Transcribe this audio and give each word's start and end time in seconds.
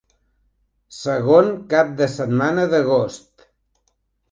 Segon 0.99 1.51
cap 1.75 1.93
de 2.01 2.09
setmana 2.15 2.65
d'agost. 2.73 3.49